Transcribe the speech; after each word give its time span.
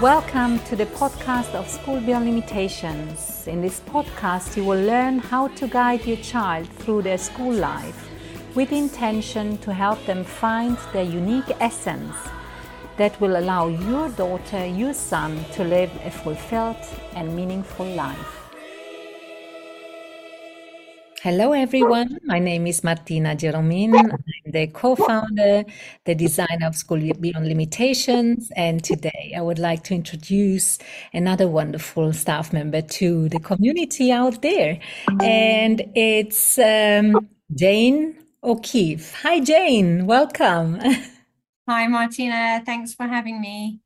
Welcome 0.00 0.60
to 0.66 0.76
the 0.76 0.86
podcast 0.86 1.56
of 1.56 1.68
School 1.68 2.00
Beyond 2.00 2.26
Limitations. 2.26 3.48
In 3.48 3.60
this 3.60 3.80
podcast, 3.80 4.56
you 4.56 4.64
will 4.64 4.80
learn 4.80 5.18
how 5.18 5.48
to 5.48 5.66
guide 5.66 6.06
your 6.06 6.18
child 6.18 6.68
through 6.68 7.02
their 7.02 7.18
school 7.18 7.52
life 7.52 8.08
with 8.54 8.70
intention 8.70 9.58
to 9.58 9.74
help 9.74 9.98
them 10.06 10.22
find 10.22 10.78
their 10.92 11.02
unique 11.02 11.50
essence 11.58 12.14
that 12.96 13.20
will 13.20 13.38
allow 13.38 13.66
your 13.66 14.08
daughter, 14.10 14.64
your 14.64 14.94
son 14.94 15.44
to 15.54 15.64
live 15.64 15.90
a 16.04 16.12
fulfilled 16.12 16.76
and 17.16 17.34
meaningful 17.34 17.86
life. 17.86 18.37
Hello, 21.20 21.52
everyone. 21.52 22.20
My 22.22 22.38
name 22.38 22.68
is 22.68 22.84
Martina 22.84 23.34
Geromin. 23.34 23.92
I'm 23.98 24.52
the 24.52 24.68
co 24.68 24.94
founder, 24.94 25.64
the 26.04 26.14
designer 26.14 26.68
of 26.68 26.76
School 26.76 27.00
Beyond 27.18 27.48
Limitations. 27.48 28.52
And 28.54 28.84
today 28.84 29.34
I 29.36 29.40
would 29.40 29.58
like 29.58 29.82
to 29.84 29.94
introduce 29.94 30.78
another 31.12 31.48
wonderful 31.48 32.12
staff 32.12 32.52
member 32.52 32.82
to 32.82 33.28
the 33.30 33.40
community 33.40 34.12
out 34.12 34.42
there. 34.42 34.78
And 35.20 35.90
it's 35.96 36.56
um, 36.56 37.28
Jayne 37.52 38.16
O'Keefe. 38.44 39.12
Hi, 39.22 39.40
Jayne. 39.40 40.06
Welcome. 40.06 40.78
Hi, 41.68 41.88
Martina. 41.88 42.62
Thanks 42.64 42.94
for 42.94 43.08
having 43.08 43.40
me. 43.40 43.80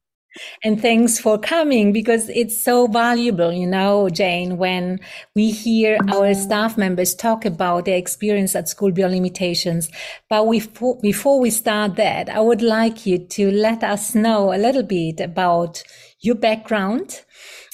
And 0.64 0.80
thanks 0.80 1.18
for 1.18 1.38
coming 1.38 1.92
because 1.92 2.28
it's 2.30 2.60
so 2.60 2.86
valuable, 2.86 3.52
you 3.52 3.66
know, 3.66 4.08
Jayne, 4.08 4.56
when 4.56 5.00
we 5.34 5.50
hear 5.50 5.98
our 6.08 6.32
staff 6.34 6.78
members 6.78 7.14
talk 7.14 7.44
about 7.44 7.84
their 7.84 7.98
experience 7.98 8.56
at 8.56 8.68
School 8.68 8.92
Beyond 8.92 9.14
Limitations. 9.14 9.90
But 10.30 10.46
we, 10.46 10.62
before 11.02 11.40
we 11.40 11.50
start 11.50 11.96
that, 11.96 12.28
I 12.28 12.40
would 12.40 12.62
like 12.62 13.04
you 13.04 13.18
to 13.18 13.50
let 13.50 13.84
us 13.84 14.14
know 14.14 14.54
a 14.54 14.58
little 14.58 14.82
bit 14.82 15.20
about 15.20 15.82
your 16.20 16.36
background 16.36 17.22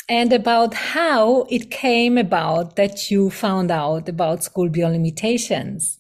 and 0.09 0.33
about 0.33 0.75
how 0.75 1.43
it 1.51 1.71
came 1.71 2.17
about 2.17 2.77
that 2.77 3.11
you 3.11 3.31
found 3.31 3.71
out 3.71 4.09
about 4.09 4.43
School 4.43 4.69
Beyond 4.69 4.95
Limitations. 4.95 5.99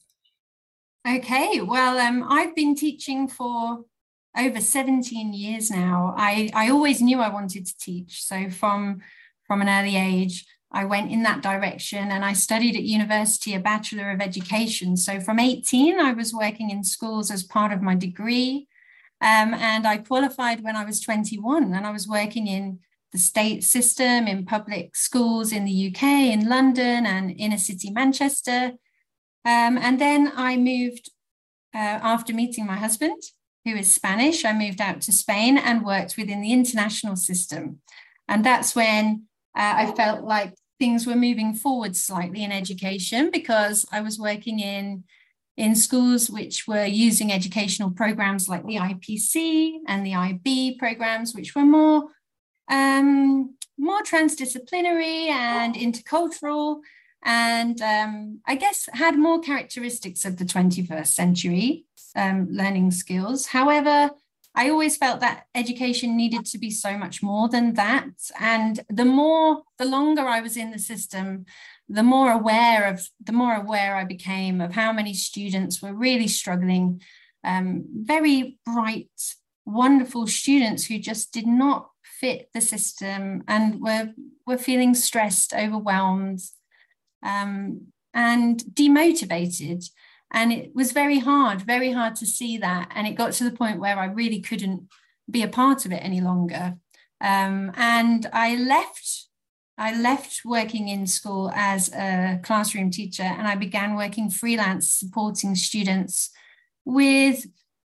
Okay, 1.06 1.60
well, 1.60 1.98
um, 1.98 2.24
I've 2.28 2.54
been 2.54 2.74
teaching 2.74 3.28
for 3.28 3.84
over 4.38 4.60
17 4.60 5.32
years 5.32 5.70
now. 5.70 6.14
I, 6.16 6.50
I 6.54 6.70
always 6.70 7.02
knew 7.02 7.20
I 7.20 7.28
wanted 7.28 7.66
to 7.66 7.78
teach. 7.78 8.22
So 8.22 8.48
from, 8.50 9.00
from 9.46 9.60
an 9.60 9.68
early 9.68 9.96
age, 9.96 10.46
I 10.70 10.84
went 10.84 11.10
in 11.10 11.22
that 11.22 11.42
direction 11.42 12.10
and 12.10 12.24
I 12.24 12.34
studied 12.34 12.76
at 12.76 12.82
university 12.82 13.54
a 13.54 13.60
Bachelor 13.60 14.10
of 14.10 14.20
Education. 14.20 14.96
So 14.96 15.18
from 15.18 15.40
18, 15.40 15.98
I 15.98 16.12
was 16.12 16.32
working 16.32 16.70
in 16.70 16.84
schools 16.84 17.30
as 17.30 17.42
part 17.42 17.72
of 17.72 17.82
my 17.82 17.94
degree. 17.94 18.68
Um, 19.20 19.54
and 19.54 19.86
I 19.86 19.96
qualified 19.96 20.62
when 20.62 20.76
I 20.76 20.84
was 20.84 21.00
21 21.00 21.74
and 21.74 21.86
I 21.86 21.90
was 21.90 22.06
working 22.06 22.46
in 22.46 22.78
the 23.12 23.18
state 23.18 23.64
system 23.64 24.28
in 24.28 24.44
public 24.44 24.94
schools 24.94 25.50
in 25.52 25.64
the 25.64 25.88
UK, 25.88 26.02
in 26.02 26.48
London 26.48 27.06
and 27.06 27.34
inner 27.38 27.58
city 27.58 27.90
Manchester. 27.90 28.72
Um, 29.44 29.78
and 29.78 29.98
then 29.98 30.30
I 30.36 30.56
moved 30.58 31.10
uh, 31.74 31.98
after 32.02 32.34
meeting 32.34 32.66
my 32.66 32.76
husband 32.76 33.22
who 33.64 33.74
is 33.74 33.92
Spanish. 33.92 34.44
I 34.44 34.52
moved 34.52 34.80
out 34.80 35.00
to 35.02 35.12
Spain 35.12 35.58
and 35.58 35.84
worked 35.84 36.16
within 36.16 36.40
the 36.40 36.52
international 36.52 37.16
system. 37.16 37.80
And 38.28 38.44
that's 38.44 38.74
when 38.74 39.24
uh, 39.56 39.74
I 39.76 39.92
felt 39.92 40.24
like 40.24 40.54
things 40.78 41.06
were 41.06 41.16
moving 41.16 41.54
forward 41.54 41.96
slightly 41.96 42.44
in 42.44 42.52
education 42.52 43.30
because 43.30 43.84
I 43.90 44.00
was 44.00 44.18
working 44.18 44.60
in 44.60 45.04
in 45.56 45.74
schools 45.74 46.30
which 46.30 46.68
were 46.68 46.84
using 46.84 47.32
educational 47.32 47.90
programs 47.90 48.48
like 48.48 48.64
the 48.64 48.76
IPC 48.76 49.78
and 49.88 50.06
the 50.06 50.14
IB 50.14 50.76
programs, 50.78 51.34
which 51.34 51.56
were 51.56 51.64
more 51.64 52.04
um, 52.70 53.56
more 53.76 54.02
transdisciplinary 54.02 55.28
and 55.28 55.74
intercultural, 55.74 56.80
and 57.24 57.80
um, 57.82 58.40
I 58.46 58.54
guess 58.54 58.88
had 58.92 59.18
more 59.18 59.40
characteristics 59.40 60.24
of 60.24 60.36
the 60.36 60.44
21st 60.44 61.06
century 61.08 61.86
um, 62.18 62.48
learning 62.50 62.90
skills. 62.90 63.46
However, 63.46 64.10
I 64.54 64.70
always 64.70 64.96
felt 64.96 65.20
that 65.20 65.44
education 65.54 66.16
needed 66.16 66.44
to 66.46 66.58
be 66.58 66.70
so 66.70 66.98
much 66.98 67.22
more 67.22 67.48
than 67.48 67.74
that. 67.74 68.10
And 68.40 68.80
the 68.90 69.04
more, 69.04 69.62
the 69.78 69.84
longer 69.84 70.22
I 70.22 70.40
was 70.40 70.56
in 70.56 70.72
the 70.72 70.78
system, 70.78 71.44
the 71.88 72.02
more 72.02 72.32
aware 72.32 72.88
of, 72.88 73.08
the 73.22 73.32
more 73.32 73.54
aware 73.54 73.94
I 73.94 74.04
became 74.04 74.60
of 74.60 74.72
how 74.72 74.92
many 74.92 75.14
students 75.14 75.80
were 75.80 75.94
really 75.94 76.28
struggling. 76.28 77.00
Um, 77.44 77.84
very 77.92 78.58
bright, 78.64 79.36
wonderful 79.64 80.26
students 80.26 80.86
who 80.86 80.98
just 80.98 81.32
did 81.32 81.46
not 81.46 81.90
fit 82.02 82.50
the 82.52 82.60
system 82.60 83.44
and 83.46 83.80
were 83.80 84.12
were 84.44 84.58
feeling 84.58 84.94
stressed, 84.94 85.54
overwhelmed, 85.54 86.40
um, 87.22 87.92
and 88.12 88.60
demotivated. 88.74 89.88
And 90.30 90.52
it 90.52 90.74
was 90.74 90.92
very 90.92 91.18
hard, 91.18 91.62
very 91.62 91.92
hard 91.92 92.16
to 92.16 92.26
see 92.26 92.58
that. 92.58 92.90
And 92.94 93.06
it 93.06 93.14
got 93.14 93.32
to 93.34 93.44
the 93.44 93.56
point 93.56 93.80
where 93.80 93.98
I 93.98 94.06
really 94.06 94.40
couldn't 94.40 94.88
be 95.30 95.42
a 95.42 95.48
part 95.48 95.86
of 95.86 95.92
it 95.92 96.02
any 96.02 96.20
longer. 96.20 96.76
Um, 97.20 97.72
and 97.74 98.26
I 98.32 98.56
left. 98.56 99.24
I 99.80 99.96
left 99.96 100.42
working 100.44 100.88
in 100.88 101.06
school 101.06 101.52
as 101.54 101.92
a 101.92 102.40
classroom 102.42 102.90
teacher 102.90 103.22
and 103.22 103.46
I 103.46 103.54
began 103.54 103.94
working 103.94 104.28
freelance 104.28 104.92
supporting 104.92 105.54
students 105.54 106.30
with 106.84 107.46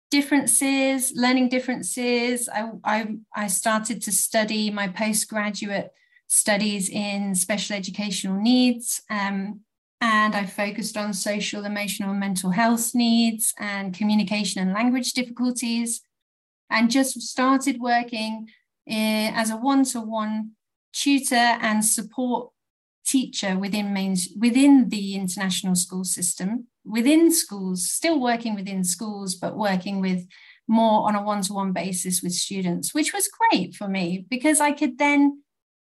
differences, 0.10 1.14
learning 1.16 1.50
differences. 1.50 2.50
I, 2.50 2.72
I, 2.84 3.16
I 3.36 3.48
started 3.48 4.02
to 4.02 4.12
study 4.12 4.72
my 4.72 4.88
postgraduate 4.88 5.92
studies 6.28 6.90
in 6.90 7.36
special 7.36 7.76
educational 7.76 8.42
needs. 8.42 9.02
Um, 9.10 9.62
and 10.06 10.36
I 10.36 10.46
focused 10.46 10.98
on 10.98 11.14
social, 11.14 11.66
emotional, 11.66 12.12
and 12.12 12.20
mental 12.20 12.52
health 12.52 12.94
needs 12.94 13.56
and 13.58 13.92
communication 13.92 14.62
and 14.62 14.72
language 14.72 15.14
difficulties, 15.14 16.02
and 16.70 16.92
just 16.92 17.20
started 17.22 17.80
working 17.80 18.48
eh, 18.88 19.32
as 19.34 19.50
a 19.50 19.58
one-to-one 19.58 20.52
tutor 20.94 21.36
and 21.36 21.84
support 21.84 22.52
teacher 23.04 23.58
within 23.58 23.94
main, 23.94 24.16
within 24.38 24.90
the 24.90 25.16
international 25.16 25.74
school 25.74 26.04
system, 26.04 26.68
within 26.84 27.32
schools, 27.32 27.90
still 27.90 28.20
working 28.22 28.54
within 28.54 28.84
schools, 28.84 29.34
but 29.34 29.58
working 29.58 30.02
with 30.02 30.28
more 30.68 31.08
on 31.08 31.16
a 31.16 31.24
one-to-one 31.24 31.72
basis 31.72 32.22
with 32.22 32.34
students, 32.34 32.94
which 32.94 33.12
was 33.12 33.28
great 33.40 33.74
for 33.74 33.88
me 33.88 34.28
because 34.30 34.60
I 34.60 34.72
could 34.72 35.00
then 35.00 35.42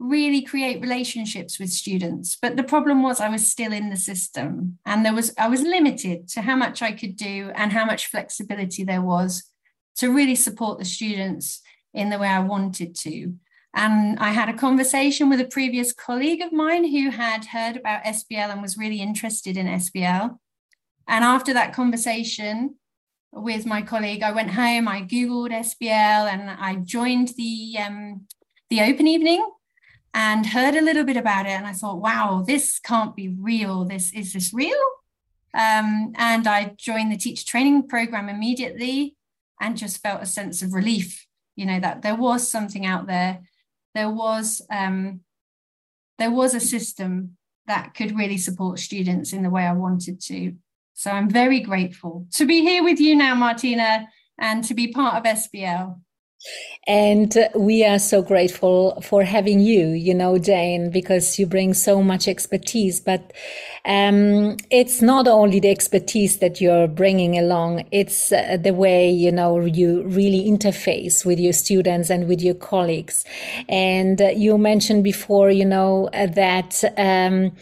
really 0.04 0.42
create 0.42 0.82
relationships 0.82 1.59
with 1.59 1.70
students. 1.70 2.37
But 2.41 2.56
the 2.56 2.62
problem 2.62 3.03
was 3.03 3.20
i 3.20 3.28
was 3.28 3.50
still 3.50 3.72
in 3.72 3.91
the 3.91 3.97
system 3.97 4.78
and 4.84 5.04
there 5.04 5.15
was 5.15 5.32
i 5.38 5.48
was 5.48 5.62
limited 5.62 6.28
to 6.28 6.42
how 6.42 6.56
much 6.56 6.82
i 6.82 6.92
could 6.92 7.16
do 7.16 7.50
and 7.54 7.72
how 7.72 7.84
much 7.84 8.06
flexibility 8.06 8.84
there 8.84 9.03
was 9.03 9.50
to 9.97 10.12
really 10.12 10.34
support 10.34 10.78
the 10.78 10.84
students 10.84 11.62
in 11.94 12.10
the 12.10 12.19
way 12.19 12.28
i 12.28 12.41
wanted 12.41 12.94
to. 12.94 13.34
And 13.72 14.19
i 14.19 14.31
had 14.32 14.48
a 14.48 14.59
conversation 14.66 15.31
with 15.31 15.41
a 15.41 15.47
previous 15.56 15.93
colleague 15.93 16.43
of 16.43 16.53
mine 16.53 16.84
who 16.84 17.10
had 17.10 17.47
heard 17.47 17.76
about 17.76 18.04
sbl 18.04 18.50
and 18.53 18.62
was 18.62 18.78
really 18.78 19.00
interested 19.00 19.56
in 19.56 19.66
sbl 19.66 20.38
and 21.09 21.25
after 21.25 21.53
that 21.54 21.75
conversation 21.75 22.76
with 23.32 23.66
my 23.66 23.82
colleague 23.82 24.22
i 24.22 24.32
went 24.32 24.50
home 24.50 24.87
i 24.87 25.00
googled 25.00 25.53
sbl 25.69 26.22
and 26.32 26.50
i 26.50 26.76
joined 26.76 27.28
the 27.37 27.76
um, 27.84 28.26
the 28.70 28.81
open 28.81 29.06
evening 29.09 29.44
and 30.14 30.47
heard 30.47 30.76
a 30.76 30.80
little 30.80 31.04
bit 31.04 31.16
about 31.16 31.47
it. 31.47 31.50
And 31.50 31.66
I 31.66 31.72
thought, 31.72 32.00
wow, 32.00 32.44
this 32.47 32.78
can't 32.78 33.16
be 33.16 33.28
real. 33.28 33.84
This 33.84 34.12
is 34.12 34.32
this 34.32 34.55
real? 34.55 34.78
Um, 35.52 36.12
and 36.16 36.46
I 36.46 36.75
joined 36.76 37.12
the 37.12 37.16
teacher 37.16 37.44
training 37.44 37.88
program 37.88 38.28
immediately 38.28 39.16
and 39.61 39.76
just 39.76 40.02
felt 40.02 40.22
a 40.22 40.26
sense 40.26 40.62
of 40.62 40.72
relief, 40.72 41.26
you 41.56 41.66
know, 41.66 41.81
that 41.81 42.02
there 42.02 42.14
was 42.14 42.49
something 42.49 42.87
out 42.87 43.06
there. 43.06 43.40
There 43.94 44.11
was 44.11 44.62
um, 44.70 45.20
there 46.19 46.31
was 46.31 46.55
a 46.55 46.60
system 46.60 47.37
that 47.67 47.94
could 47.94 48.17
really 48.17 48.38
support 48.38 48.78
students 48.78 49.32
in 49.32 49.43
the 49.43 49.50
way 49.50 49.64
I 49.64 49.72
wanted 49.72 50.20
to. 50.22 50.55
So 50.94 51.10
I'm 51.10 51.28
very 51.28 51.60
grateful 51.60 52.26
to 52.34 52.46
be 52.46 52.60
here 52.60 52.84
with 52.84 53.00
you 53.00 53.17
now, 53.17 53.34
Martina, 53.34 54.06
and 54.38 54.62
to 54.64 54.75
be 54.75 54.93
part 54.93 55.17
of 55.17 55.25
SBL. 55.25 55.99
And 56.87 57.35
we 57.55 57.85
are 57.85 57.99
so 57.99 58.20
grateful 58.23 59.00
for 59.00 59.25
having 59.25 59.61
you, 59.61 59.88
you 59.88 60.12
know, 60.14 60.38
Jayne, 60.38 60.91
because 60.91 61.38
you 61.38 61.46
bring 61.46 61.73
so 61.73 62.02
much 62.02 62.29
expertise. 62.29 63.00
But 63.00 63.32
um, 63.87 64.58
it's 64.70 65.00
not 65.00 65.26
only 65.26 65.61
the 65.61 65.70
expertise 65.70 66.38
that 66.38 66.61
you're 66.61 66.87
bringing 66.87 67.38
along, 67.38 67.87
it's 67.91 68.32
uh, 68.32 68.58
the 68.61 68.75
way, 68.75 69.11
you 69.11 69.32
know, 69.32 69.61
you 69.61 70.02
really 70.02 70.44
interface 70.50 71.25
with 71.25 71.41
your 71.41 71.55
students 71.55 72.11
and 72.11 72.29
with 72.29 72.43
your 72.43 72.55
colleagues. 72.55 73.25
And 73.69 74.20
uh, 74.20 74.29
you 74.29 74.58
mentioned 74.58 75.05
before, 75.05 75.50
you 75.50 75.64
know, 75.64 76.08
uh, 76.12 76.26
that. 76.26 76.85
Um, 76.99 77.52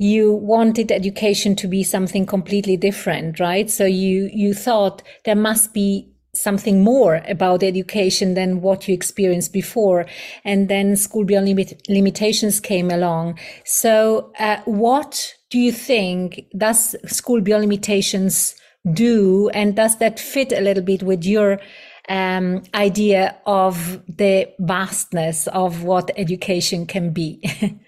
you 0.00 0.32
wanted 0.32 0.92
education 0.92 1.56
to 1.56 1.66
be 1.66 1.82
something 1.82 2.24
completely 2.24 2.76
different, 2.76 3.40
right? 3.40 3.68
So 3.68 3.84
you 3.84 4.30
you 4.32 4.54
thought 4.54 5.02
there 5.24 5.34
must 5.34 5.74
be 5.74 6.08
something 6.40 6.82
more 6.82 7.22
about 7.28 7.62
education 7.62 8.34
than 8.34 8.60
what 8.60 8.88
you 8.88 8.94
experienced 8.94 9.52
before. 9.52 10.06
And 10.44 10.68
then 10.68 10.96
school 10.96 11.24
beyond 11.24 11.46
limit, 11.46 11.82
limitations 11.88 12.60
came 12.60 12.90
along. 12.90 13.38
So, 13.64 14.32
uh, 14.38 14.60
what 14.64 15.34
do 15.50 15.58
you 15.58 15.72
think 15.72 16.44
does 16.56 16.94
school 17.06 17.40
beyond 17.40 17.62
limitations 17.62 18.54
do? 18.92 19.48
And 19.50 19.74
does 19.76 19.98
that 19.98 20.18
fit 20.20 20.52
a 20.52 20.60
little 20.60 20.82
bit 20.82 21.02
with 21.02 21.24
your 21.24 21.60
um, 22.08 22.62
idea 22.74 23.36
of 23.46 24.02
the 24.08 24.48
vastness 24.58 25.46
of 25.48 25.82
what 25.82 26.10
education 26.16 26.86
can 26.86 27.12
be? 27.12 27.40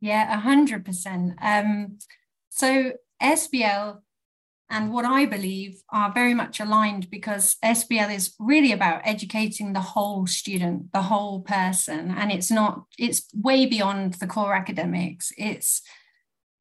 yeah, 0.00 0.34
a 0.36 0.40
hundred 0.40 0.84
percent. 0.84 1.34
Um, 1.40 1.98
so 2.48 2.92
SBL 3.22 3.98
and 4.72 4.90
what 4.90 5.04
I 5.04 5.26
believe 5.26 5.82
are 5.90 6.10
very 6.10 6.32
much 6.32 6.58
aligned 6.58 7.10
because 7.10 7.56
SBL 7.62 8.12
is 8.12 8.34
really 8.38 8.72
about 8.72 9.02
educating 9.04 9.74
the 9.74 9.80
whole 9.80 10.26
student, 10.26 10.90
the 10.92 11.02
whole 11.02 11.42
person, 11.42 12.10
and 12.10 12.32
it's 12.32 12.50
not 12.50 12.86
it's 12.98 13.28
way 13.34 13.66
beyond 13.66 14.14
the 14.14 14.26
core 14.26 14.54
academics. 14.54 15.30
It's 15.36 15.82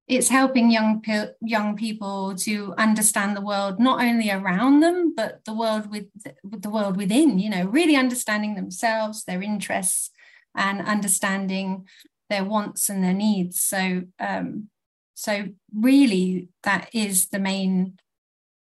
it's 0.10 0.28
helping 0.28 0.70
young 0.70 1.02
young 1.42 1.78
people 1.78 2.36
to 2.36 2.74
understand 2.78 3.38
the 3.38 3.42
world 3.42 3.80
not 3.80 4.04
only 4.04 4.30
around 4.30 4.82
them 4.82 5.14
but 5.16 5.40
the 5.46 5.54
world 5.54 5.90
with 5.90 6.08
the 6.44 6.70
world 6.70 6.98
within 6.98 7.40
you 7.40 7.50
know 7.50 7.64
really 7.66 7.96
understanding 7.96 8.56
themselves 8.56 9.24
their 9.24 9.42
interests 9.42 10.10
and 10.56 10.82
understanding 10.82 11.86
their 12.30 12.44
wants 12.44 12.90
and 12.90 13.04
their 13.04 13.14
needs 13.14 13.62
so 13.62 14.02
um, 14.20 14.68
so 15.22 15.50
really 15.72 16.50
that 16.64 16.90
is 16.94 17.30
the 17.30 17.38
main 17.38 18.00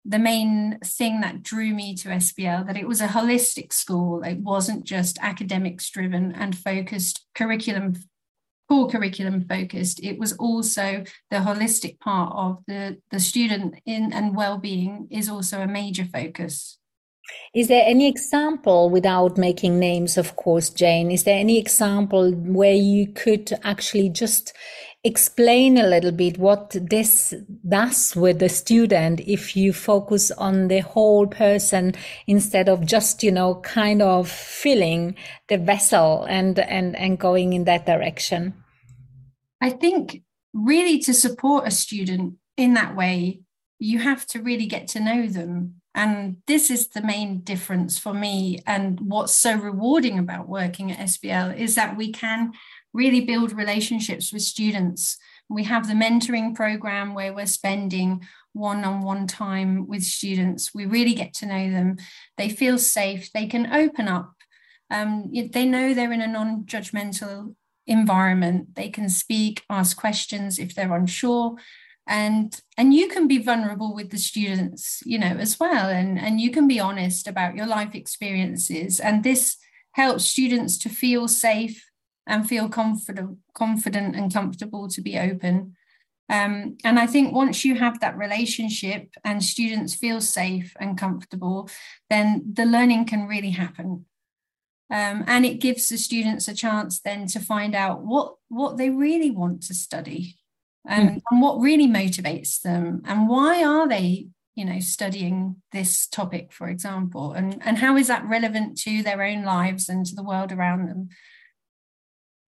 the 0.05 0.19
main 0.19 0.79
thing 0.85 1.23
that 1.23 1.43
drew 1.43 1.73
me 1.73 1.95
to 1.97 2.09
SBL 2.09 2.67
that 2.67 2.77
it 2.77 2.89
was 2.89 3.01
a 3.01 3.07
holistic 3.07 3.73
school. 3.73 4.23
It 4.23 4.39
wasn't 4.39 4.85
just 4.85 5.17
academics 5.23 5.89
driven 5.89 6.33
and 6.33 6.59
focused 6.59 7.25
curriculum 7.35 7.95
core 8.69 8.89
curriculum 8.91 9.47
focused. 9.49 10.03
It 10.03 10.19
was 10.19 10.35
also 10.35 11.05
the 11.31 11.39
holistic 11.39 12.01
part 12.01 12.33
of 12.35 12.63
the, 12.67 12.99
the 13.11 13.21
student 13.21 13.77
in 13.87 14.13
and 14.13 14.37
well-being 14.37 15.09
is 15.11 15.29
also 15.31 15.61
a 15.61 15.67
major 15.67 16.05
focus. 16.05 16.79
Is 17.55 17.69
there 17.69 17.85
any 17.87 18.09
example, 18.09 18.91
without 18.91 19.39
making 19.39 19.79
names, 19.79 20.19
of 20.19 20.37
course, 20.37 20.71
Jayne, 20.71 21.11
is 21.11 21.25
there 21.25 21.39
any 21.39 21.59
example 21.59 22.33
where 22.33 22.75
you 22.75 23.07
could 23.07 23.53
actually 23.63 24.09
just 24.09 24.53
explain 25.05 25.77
a 25.79 25.87
little 25.87 26.13
bit 26.13 26.39
what 26.39 26.77
this 26.81 27.35
does 27.69 28.15
with 28.15 28.39
the 28.39 28.49
student 28.49 29.21
if 29.21 29.57
you 29.57 29.73
focus 29.73 30.31
on 30.33 30.69
the 30.69 30.81
whole 30.81 31.27
person 31.27 31.95
instead 32.27 32.69
of 32.69 32.87
just, 32.87 33.23
you 33.23 33.33
know, 33.33 33.57
kind 33.57 34.01
of 34.01 34.29
filling 34.29 35.17
the 35.49 35.59
vessel 35.59 36.25
and, 36.25 36.59
and, 36.61 36.97
and 36.97 37.19
going 37.19 37.53
in 37.53 37.65
that 37.65 37.85
direction? 37.87 38.55
I 39.61 39.71
think 39.71 40.23
really 40.53 40.99
to 41.01 41.15
support 41.15 41.67
a 41.67 41.71
student 41.71 42.35
in 42.57 42.75
that 42.75 42.95
way, 42.95 43.41
you 43.79 43.99
have 43.99 44.27
to 44.27 44.41
really 44.41 44.67
get 44.67 44.87
to 44.89 45.01
know 45.01 45.27
them 45.27 45.83
and 45.95 46.39
this 46.47 46.71
is 46.71 46.89
the 46.89 47.03
main 47.03 47.41
difference 47.41 47.99
for 47.99 48.15
me. 48.15 48.61
And 48.67 48.99
what's 49.01 49.35
so 49.35 49.57
rewarding 49.57 50.19
about 50.19 50.49
working 50.49 50.91
at 50.91 50.99
SBL 50.99 51.59
is 51.59 51.75
that 51.75 51.97
we 51.97 52.13
can 52.13 52.53
really 52.93 53.21
build 53.23 53.53
relationships 53.53 54.33
with 54.33 54.43
students. 54.43 55.19
We 55.49 55.65
have 55.65 55.89
the 55.89 55.95
mentoring 55.95 56.55
program 56.55 57.15
where 57.15 57.33
we're 57.33 57.47
spending 57.47 58.27
one 58.53 58.85
on 58.85 59.03
one 59.03 59.27
time 59.27 59.87
with 59.87 60.03
students. 60.03 60.75
We 60.75 60.85
really 60.85 61.15
get 61.15 61.35
to 61.35 61.47
know 61.47 61.71
them. 61.71 61.97
They 62.37 62.49
feel 62.49 62.79
safe, 62.79 63.33
they 63.33 63.47
can 63.47 63.73
open 63.73 64.09
up. 64.09 64.35
Um, 64.91 65.31
they 65.33 65.65
know 65.65 65.95
they're 65.95 66.13
in 66.13 66.21
a 66.21 66.27
non 66.27 66.65
judgmental 66.65 67.55
environment. 67.87 68.75
They 68.75 68.91
can 68.91 69.09
speak, 69.09 69.63
ask 69.71 69.97
questions 69.97 70.59
if 70.59 70.75
they're 70.75 70.95
unsure 70.95 71.57
and 72.07 72.61
and 72.77 72.93
you 72.93 73.09
can 73.09 73.29
be 73.29 73.39
vulnerable 73.39 73.95
with 73.95 74.11
the 74.11 74.19
students 74.19 75.03
you 75.07 75.19
know 75.19 75.37
as 75.39 75.59
well 75.61 75.89
and 75.89 76.19
and 76.19 76.41
you 76.41 76.51
can 76.51 76.67
be 76.67 76.81
honest 76.81 77.29
about 77.29 77.55
your 77.55 77.67
life 77.67 77.95
experiences 77.95 78.99
and 78.99 79.23
this 79.23 79.57
helps 79.93 80.25
students 80.25 80.79
to 80.79 80.89
feel 80.89 81.29
safe 81.29 81.92
and 82.27 82.49
feel 82.49 82.69
confident 82.69 83.39
confident 83.55 84.17
and 84.17 84.33
comfortable 84.33 84.89
to 84.89 85.01
be 85.01 85.19
open. 85.19 85.77
Um, 86.29 86.79
and 86.85 86.99
i 86.99 87.07
think 87.07 87.35
once 87.35 87.65
you 87.65 87.75
have 87.75 88.01
that 88.01 88.17
relationship 88.17 89.09
and 89.25 89.43
students 89.43 89.95
feel 89.95 90.21
safe 90.21 90.73
and 90.81 90.97
comfortable 90.97 91.69
then 92.09 92.43
the 92.51 92.65
learning 92.65 93.07
can 93.07 93.27
really 93.27 93.51
happen. 93.51 94.07
Um, 94.89 95.25
and 95.27 95.47
it 95.47 95.61
gives 95.61 95.89
the 95.89 95.97
students 95.97 96.49
a 96.49 96.55
chance 96.55 97.01
then 97.01 97.27
to 97.29 97.41
find 97.41 97.75
out 97.75 98.05
what 98.05 98.35
what 98.49 98.77
they 98.77 98.91
really 98.91 99.31
want 99.31 99.63
to 99.65 99.75
study 99.75 100.37
and, 100.87 101.11
mm. 101.11 101.23
and 101.31 101.43
what 101.43 101.61
really 101.61 101.87
motivates 101.87 102.61
them 102.61 103.03
and 103.07 103.29
why 103.29 103.65
are 103.65 103.89
they 103.89 104.29
you 104.55 104.65
know 104.65 104.81
studying 104.81 105.57
this 105.73 106.07
topic 106.07 106.53
for 106.53 106.69
example 106.69 107.33
and 107.33 107.63
and 107.65 107.79
how 107.79 107.97
is 107.97 108.09
that 108.09 108.29
relevant 108.29 108.77
to 108.79 109.03
their 109.03 109.23
own 109.23 109.45
lives 109.45 109.89
and 109.89 110.05
to 110.07 110.15
the 110.15 110.23
world 110.23 110.53
around 110.53 110.89
them 110.89 111.09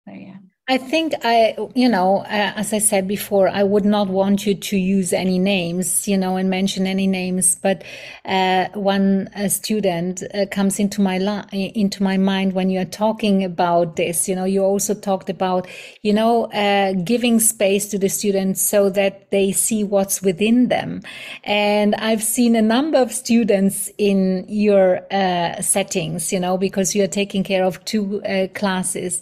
so 0.06 0.12
yeah 0.12 0.38
I 0.70 0.78
think 0.78 1.14
I, 1.26 1.58
you 1.76 1.90
know, 1.90 2.20
uh, 2.20 2.54
as 2.56 2.72
I 2.72 2.78
said 2.78 3.06
before, 3.06 3.50
I 3.50 3.64
would 3.64 3.84
not 3.84 4.08
want 4.08 4.46
you 4.46 4.56
to 4.56 4.78
use 4.78 5.12
any 5.12 5.38
names, 5.38 6.08
you 6.08 6.18
know, 6.18 6.38
and 6.38 6.50
mention 6.50 6.88
any 6.88 7.06
names. 7.06 7.56
But 7.56 7.84
uh, 8.24 8.70
one 8.74 9.30
student 9.50 10.24
uh, 10.34 10.46
comes 10.50 10.80
into 10.80 11.02
my 11.02 11.18
li- 11.18 11.74
into 11.76 12.02
my 12.02 12.16
mind 12.16 12.54
when 12.54 12.70
you 12.70 12.80
are 12.80 12.86
talking 12.86 13.44
about 13.44 13.98
this. 13.98 14.30
You 14.30 14.38
know, 14.38 14.46
you 14.46 14.64
also 14.64 14.94
talked 14.94 15.30
about, 15.30 15.68
you 16.02 16.14
know, 16.14 16.46
uh, 16.46 16.94
giving 16.94 17.42
space 17.42 17.90
to 17.90 18.00
the 18.00 18.08
students 18.08 18.62
so 18.62 18.90
that 18.92 19.32
they 19.32 19.52
see 19.52 19.84
what's 19.84 20.22
within 20.22 20.70
them. 20.70 21.02
And 21.44 21.94
I've 21.96 22.24
seen 22.24 22.56
a 22.56 22.62
number 22.62 23.00
of 23.00 23.12
students 23.12 23.92
in 23.98 24.46
your 24.48 25.06
uh, 25.12 25.62
settings, 25.62 26.32
you 26.32 26.40
know, 26.40 26.58
because 26.58 26.96
you 26.96 27.04
are 27.04 27.08
taking 27.22 27.44
care 27.44 27.66
of 27.66 27.84
two 27.84 28.24
uh, 28.24 28.48
classes 28.54 29.22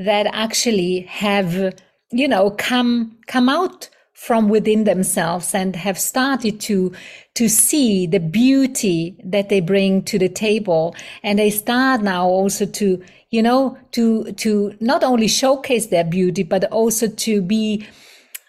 that 0.00 0.26
actually 0.32 1.00
have, 1.02 1.74
you 2.10 2.26
know, 2.26 2.50
come, 2.50 3.16
come 3.26 3.48
out 3.48 3.88
from 4.14 4.48
within 4.50 4.84
themselves 4.84 5.54
and 5.54 5.74
have 5.74 5.98
started 5.98 6.60
to 6.60 6.92
to 7.34 7.48
see 7.48 8.06
the 8.06 8.20
beauty 8.20 9.16
that 9.24 9.48
they 9.48 9.60
bring 9.60 10.02
to 10.02 10.18
the 10.18 10.28
table. 10.28 10.94
And 11.22 11.38
they 11.38 11.48
start 11.48 12.02
now 12.02 12.26
also 12.26 12.66
to 12.66 13.02
you 13.30 13.42
know 13.42 13.78
to 13.92 14.32
to 14.32 14.74
not 14.80 15.02
only 15.02 15.26
showcase 15.26 15.86
their 15.86 16.04
beauty 16.04 16.42
but 16.42 16.64
also 16.64 17.08
to 17.08 17.40
be 17.40 17.86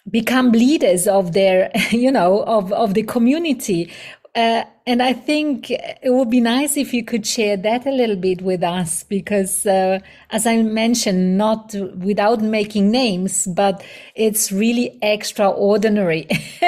become 0.10 0.52
leaders 0.52 1.08
of 1.08 1.34
their 1.34 1.72
you 1.92 2.12
know 2.12 2.44
of 2.44 2.74
of 2.74 2.94
the 2.94 3.04
community 3.04 3.90
uh, 4.34 4.64
and 4.88 5.04
I 5.04 5.12
think 5.12 5.70
it 5.70 6.00
would 6.06 6.30
be 6.30 6.40
nice 6.40 6.78
if 6.78 6.94
you 6.94 7.04
could 7.04 7.28
share 7.28 7.58
that 7.58 7.86
a 7.86 7.92
little 7.92 8.16
bit 8.16 8.42
with 8.42 8.64
us, 8.64 9.04
because 9.04 9.66
uh, 9.66 10.00
as 10.30 10.48
I 10.48 10.62
mentioned, 10.62 11.38
not 11.38 11.76
without 11.98 12.42
making 12.42 12.92
names, 12.92 13.46
but 13.46 13.84
it's 14.16 14.50
really 14.50 14.98
extraordinary. 15.02 16.28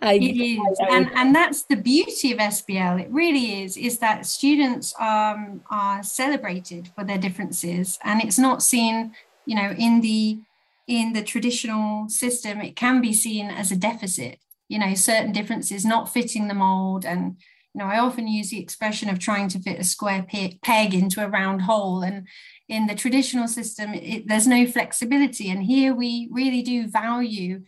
I, 0.00 0.14
it 0.14 0.40
is, 0.40 0.78
and, 0.90 1.10
and 1.16 1.34
that's 1.34 1.64
the 1.64 1.74
beauty 1.74 2.32
of 2.32 2.38
SBL. 2.38 3.02
It 3.02 3.10
really 3.10 3.64
is, 3.64 3.76
is 3.76 3.98
that 3.98 4.24
students 4.24 4.94
um, 5.00 5.62
are 5.70 6.04
celebrated 6.04 6.88
for 6.94 7.02
their 7.02 7.18
differences, 7.18 7.98
and 8.04 8.22
it's 8.22 8.38
not 8.38 8.62
seen, 8.62 9.12
you 9.44 9.56
know, 9.56 9.74
in 9.76 10.02
the 10.02 10.38
in 10.86 11.14
the 11.14 11.22
traditional 11.22 12.08
system. 12.08 12.60
It 12.60 12.76
can 12.76 13.00
be 13.00 13.12
seen 13.12 13.50
as 13.50 13.72
a 13.72 13.76
deficit 13.76 14.38
you 14.72 14.78
know 14.78 14.94
certain 14.94 15.32
differences 15.32 15.84
not 15.84 16.08
fitting 16.08 16.48
the 16.48 16.54
mold. 16.54 17.04
And 17.04 17.36
you 17.74 17.78
know 17.78 17.84
i 17.84 17.98
often 17.98 18.26
use 18.26 18.50
the 18.50 18.60
expression 18.60 19.08
of 19.10 19.18
trying 19.18 19.48
to 19.48 19.60
fit 19.60 19.78
a 19.78 19.84
square 19.84 20.24
peg 20.62 20.94
into 20.94 21.24
a 21.24 21.28
round 21.28 21.62
hole. 21.62 22.02
And 22.02 22.26
in 22.68 22.86
the 22.86 22.94
traditional 22.94 23.48
system 23.48 23.92
it, 23.92 24.26
there's 24.26 24.46
no 24.46 24.66
flexibility. 24.66 25.50
And 25.50 25.62
here 25.62 25.94
we 25.94 26.28
really 26.30 26.62
do 26.62 26.88
value 26.88 27.62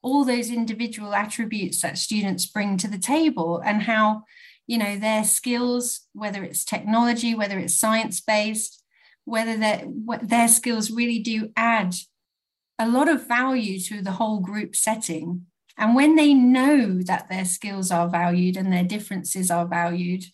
all 0.00 0.24
those 0.24 0.48
individual 0.50 1.14
attributes 1.14 1.82
that 1.82 1.98
students 1.98 2.46
bring 2.46 2.78
to 2.78 2.88
the 2.88 2.98
table 2.98 3.60
and 3.64 3.82
how 3.82 4.22
you 4.66 4.78
know 4.78 4.96
their 4.98 5.24
skills 5.24 6.00
whether 6.12 6.44
it's 6.44 6.64
technology 6.64 7.34
whether 7.34 7.58
it's 7.58 7.74
science 7.74 8.20
based 8.20 8.84
whether 9.24 9.56
their, 9.58 9.82
their 10.22 10.48
skills 10.48 10.90
really 10.90 11.18
do 11.18 11.50
add 11.56 11.94
a 12.78 12.88
lot 12.88 13.08
of 13.08 13.26
value 13.26 13.78
to 13.80 14.00
the 14.00 14.12
whole 14.12 14.40
group 14.40 14.76
setting 14.76 15.46
and 15.78 15.94
when 15.94 16.16
they 16.16 16.34
know 16.34 17.00
that 17.02 17.28
their 17.28 17.44
skills 17.44 17.90
are 17.90 18.08
valued 18.08 18.56
and 18.56 18.72
their 18.72 18.84
differences 18.84 19.50
are 19.50 19.66
valued, 19.66 20.24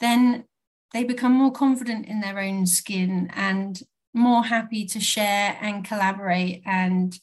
then 0.00 0.44
they 0.92 1.02
become 1.02 1.32
more 1.32 1.52
confident 1.52 2.06
in 2.06 2.20
their 2.20 2.38
own 2.38 2.66
skin 2.66 3.28
and 3.34 3.82
more 4.14 4.44
happy 4.44 4.86
to 4.86 5.00
share 5.00 5.58
and 5.60 5.84
collaborate 5.84 6.62
and 6.64 7.18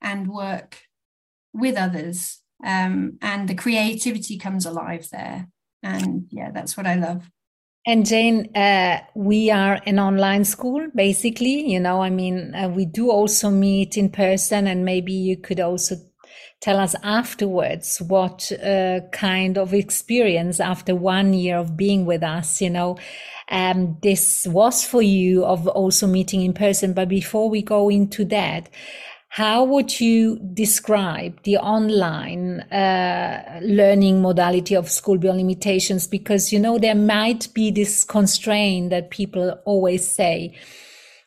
and 0.00 0.28
work 0.28 0.78
with 1.52 1.76
others 1.76 2.40
um, 2.64 3.18
and 3.20 3.48
the 3.48 3.54
creativity 3.54 4.38
comes 4.38 4.64
alive 4.64 5.08
there 5.10 5.46
and 5.82 6.26
yeah 6.30 6.50
that's 6.50 6.76
what 6.76 6.86
i 6.86 6.94
love 6.94 7.30
and 7.88 8.04
Jayne, 8.04 8.50
uh, 8.56 8.98
we 9.14 9.48
are 9.52 9.80
an 9.86 10.00
online 10.00 10.44
school, 10.44 10.88
basically. 10.92 11.70
You 11.70 11.78
know, 11.78 12.02
I 12.02 12.10
mean, 12.10 12.52
uh, 12.52 12.68
we 12.68 12.84
do 12.84 13.12
also 13.12 13.48
meet 13.48 13.96
in 13.96 14.10
person, 14.10 14.66
and 14.66 14.84
maybe 14.84 15.12
you 15.12 15.36
could 15.36 15.60
also 15.60 15.94
tell 16.60 16.78
us 16.78 16.94
afterwards 17.02 18.00
what 18.00 18.50
uh, 18.64 19.00
kind 19.12 19.58
of 19.58 19.74
experience 19.74 20.60
after 20.60 20.94
one 20.94 21.34
year 21.34 21.56
of 21.56 21.76
being 21.76 22.06
with 22.06 22.22
us, 22.22 22.60
you 22.60 22.70
know, 22.70 22.96
um, 23.50 23.96
this 24.02 24.46
was 24.46 24.84
for 24.84 25.02
you 25.02 25.44
of 25.44 25.68
also 25.68 26.06
meeting 26.06 26.42
in 26.42 26.52
person. 26.52 26.92
But 26.92 27.08
before 27.08 27.48
we 27.48 27.62
go 27.62 27.88
into 27.88 28.24
that, 28.26 28.68
how 29.28 29.64
would 29.64 30.00
you 30.00 30.38
describe 30.54 31.42
the 31.42 31.58
online 31.58 32.60
uh, 32.72 33.60
learning 33.62 34.22
modality 34.22 34.74
of 34.74 34.90
school 34.90 35.18
beyond 35.18 35.38
limitations? 35.38 36.06
Because, 36.06 36.52
you 36.52 36.58
know, 36.58 36.78
there 36.78 36.94
might 36.94 37.52
be 37.52 37.70
this 37.70 38.02
constraint 38.02 38.88
that 38.90 39.10
people 39.10 39.50
always 39.66 40.10
say, 40.10 40.54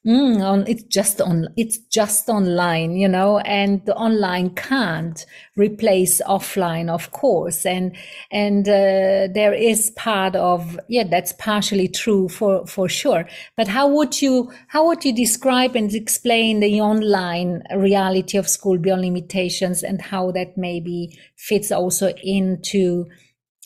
mm, 0.09 0.41
on 0.41 0.65
it's 0.67 0.83
just 0.83 1.21
on 1.21 1.47
it's 1.55 1.77
just 1.77 2.27
online 2.29 2.95
you 2.95 3.07
know 3.07 3.37
and 3.39 3.85
the 3.85 3.95
online 3.95 4.49
can't 4.55 5.25
replace 5.59 6.21
offline 6.27 6.89
of 6.89 7.11
course. 7.11 7.65
And 7.65 7.95
and 8.31 8.67
uh, 8.67 9.27
there 9.33 9.53
is 9.53 9.91
part 9.91 10.35
of 10.35 10.79
yeah 10.87 11.03
that's 11.03 11.33
partially 11.33 11.87
true 11.87 12.29
for 12.29 12.65
for 12.65 12.89
sure. 12.89 13.27
But 13.55 13.67
how 13.67 13.87
would 13.89 14.21
you 14.21 14.51
how 14.67 14.87
would 14.87 15.05
you 15.05 15.13
describe 15.13 15.75
and 15.75 15.93
explain 15.93 16.61
the 16.61 16.81
online 16.81 17.63
reality 17.75 18.37
of 18.37 18.47
school 18.47 18.77
beyond 18.77 19.01
limitations 19.01 19.83
and 19.83 20.01
how 20.01 20.31
that 20.31 20.57
maybe 20.57 21.17
fits 21.35 21.71
also 21.71 22.13
into 22.23 23.05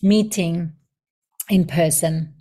meeting 0.01 0.73
in 1.49 1.65
person? 1.65 2.33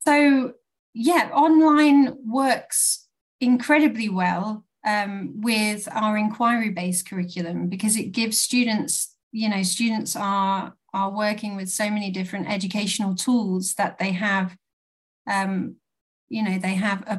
So 0.00 0.54
yeah, 0.94 1.30
online 1.32 2.16
works 2.26 3.01
incredibly 3.42 4.08
well 4.08 4.64
um, 4.86 5.40
with 5.40 5.88
our 5.92 6.16
inquiry 6.16 6.70
based 6.70 7.08
curriculum 7.08 7.68
because 7.68 7.96
it 7.96 8.12
gives 8.12 8.40
students, 8.40 9.14
you 9.32 9.48
know, 9.48 9.62
students 9.62 10.16
are 10.16 10.74
are 10.94 11.10
working 11.10 11.56
with 11.56 11.68
so 11.68 11.90
many 11.90 12.10
different 12.10 12.48
educational 12.48 13.14
tools 13.14 13.74
that 13.74 13.98
they 13.98 14.12
have, 14.12 14.56
um, 15.26 15.76
you 16.28 16.42
know, 16.42 16.58
they 16.58 16.74
have 16.74 17.02
a 17.06 17.16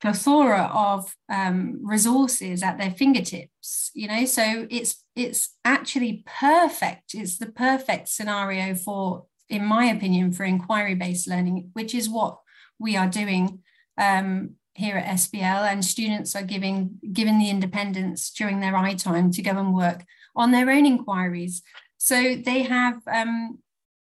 plethora 0.00 0.70
of 0.72 1.14
um, 1.28 1.80
resources 1.82 2.62
at 2.62 2.78
their 2.78 2.90
fingertips. 2.90 3.90
You 3.94 4.08
know, 4.08 4.24
so 4.24 4.66
it's 4.70 5.04
it's 5.14 5.56
actually 5.64 6.24
perfect. 6.26 7.14
It's 7.14 7.36
the 7.36 7.50
perfect 7.50 8.08
scenario 8.08 8.74
for, 8.74 9.26
in 9.48 9.64
my 9.64 9.86
opinion, 9.86 10.32
for 10.32 10.44
inquiry 10.44 10.94
based 10.94 11.28
learning, 11.28 11.70
which 11.74 11.94
is 11.94 12.08
what 12.08 12.38
we 12.78 12.96
are 12.96 13.08
doing 13.08 13.62
um, 13.98 14.56
here 14.74 14.96
at 14.96 15.16
SBL, 15.16 15.70
and 15.70 15.84
students 15.84 16.34
are 16.36 16.42
giving 16.42 16.98
given 17.12 17.38
the 17.38 17.50
independence 17.50 18.30
during 18.30 18.60
their 18.60 18.76
I 18.76 18.94
time 18.94 19.30
to 19.32 19.42
go 19.42 19.52
and 19.52 19.74
work 19.74 20.04
on 20.36 20.52
their 20.52 20.70
own 20.70 20.86
inquiries. 20.86 21.62
So 21.98 22.34
they 22.36 22.62
have 22.62 23.00
um, 23.06 23.58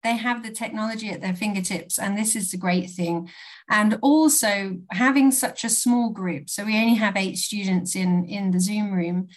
they 0.03 0.17
have 0.17 0.43
the 0.43 0.51
technology 0.51 1.11
at 1.11 1.21
their 1.21 1.35
fingertips, 1.35 1.99
and 1.99 2.17
this 2.17 2.35
is 2.37 2.51
the 2.51 2.57
great 2.57 2.91
thing. 2.91 3.29
And 3.69 3.99
also 4.03 4.79
having 4.91 5.31
such 5.31 5.65
a 5.65 5.69
small 5.69 6.11
group, 6.11 6.49
so 6.49 6.65
we 6.65 6.79
only 6.79 6.95
have 6.95 7.17
eight 7.17 7.39
students 7.39 7.97
in 7.97 8.25
in 8.27 8.51
the 8.51 8.61
Zoom 8.61 8.93
room. 8.93 9.29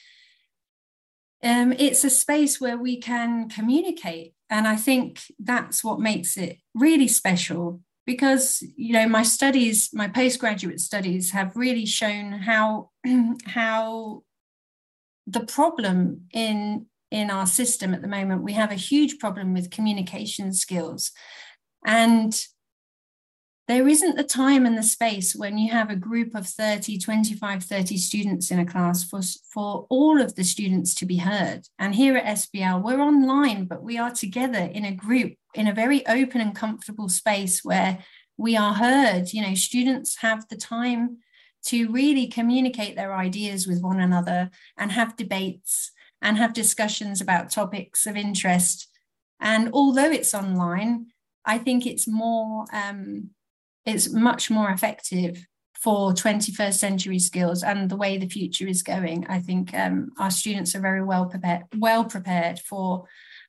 Um, 1.43 1.73
it's 1.73 2.05
a 2.05 2.09
space 2.09 2.61
where 2.61 2.77
we 2.77 2.97
can 2.97 3.49
communicate, 3.49 4.33
and 4.49 4.67
I 4.67 4.75
think 4.75 5.21
that's 5.39 5.83
what 5.83 5.99
makes 5.99 6.37
it 6.37 6.59
really 6.73 7.07
special 7.07 7.81
because 8.05 8.63
you 8.75 8.93
know 8.93 9.07
my 9.07 9.24
studies 9.24 9.89
my 9.93 10.07
postgraduate 10.07 10.79
studies 10.79 11.31
have 11.31 11.55
really 11.55 11.86
shown 11.86 12.33
how 12.33 12.89
how 13.45 14.24
the 15.27 15.45
problem 15.45 16.27
in 16.33 16.86
in 17.12 17.29
our 17.29 17.45
system 17.45 17.93
at 17.93 18.01
the 18.01 18.07
moment 18.07 18.43
we 18.43 18.53
have 18.53 18.72
a 18.72 18.75
huge 18.75 19.19
problem 19.19 19.53
with 19.53 19.69
communication 19.69 20.51
skills. 20.53 21.12
And 21.86 22.33
there 23.67 23.88
isn't 23.88 24.17
the 24.17 24.24
time 24.24 24.65
and 24.65 24.77
the 24.77 24.84
space 24.84 25.36
when 25.36 25.58
you 25.58 25.72
have 25.72 25.89
a 25.89 25.96
group 25.96 26.36
of 26.36 26.48
30 26.48 26.98
25 27.00 27.63
30 27.63 27.98
students 27.98 28.51
in 28.51 28.60
a 28.60 28.65
class 28.65 29.03
for, 29.03 29.22
for 29.53 29.86
all 29.89 30.22
of 30.22 30.36
the 30.36 30.43
students 30.43 30.93
to 30.96 31.05
be 31.05 31.17
heard. 31.17 31.62
And 31.79 31.96
here 31.96 32.17
at 32.17 32.38
sbl 32.38 32.84
we're 32.84 33.01
online 33.01 33.65
but 33.65 33.84
we 33.84 33.98
are 33.98 34.12
together 34.12 34.60
in 34.60 34.86
a 34.86 34.93
group 34.93 35.34
in 35.53 35.67
a 35.67 35.74
very 35.74 36.05
open 36.08 36.41
and 36.41 36.55
comfortable 36.55 37.10
space 37.10 37.63
where 37.63 38.00
we 38.38 38.58
are 38.58 38.74
heard. 38.74 39.32
You 39.32 39.43
know 39.43 39.55
students 39.55 40.17
have 40.17 40.48
the 40.50 40.58
time 40.58 41.20
to 41.67 41.89
really 41.89 42.27
communicate 42.27 42.98
their 42.98 43.15
ideas 43.15 43.65
with 43.65 43.82
one 43.82 44.01
another 44.01 44.51
and 44.77 44.91
have 44.91 45.15
debates 45.15 45.91
and 46.22 46.38
have 46.38 46.51
discussions 46.53 47.22
about 47.22 47.50
topics 47.50 48.05
of 48.05 48.17
interest. 48.17 48.89
And 49.39 49.70
although 49.74 50.12
it's 50.12 50.34
online 50.34 51.08
i 51.46 51.58
think 51.58 51.86
it's 51.86 52.08
more 52.08 52.65
um, 52.72 53.29
it's 53.85 54.11
much 54.11 54.49
more 54.49 54.69
effective 54.69 55.45
for 55.83 56.13
21st 56.13 56.75
century 56.75 57.19
skills 57.19 57.61
and 57.61 57.89
the 57.89 57.97
way 57.97 58.17
the 58.17 58.29
future 58.29 58.67
is 58.67 58.83
going. 58.83 59.25
I 59.27 59.39
think 59.39 59.73
um, 59.73 60.11
our 60.17 60.31
students 60.31 60.75
are 60.75 60.79
very 60.79 61.03
well 61.03 61.25
prepared, 61.25 61.63
well 61.75 62.05
prepared 62.05 62.59
for 62.59 63.05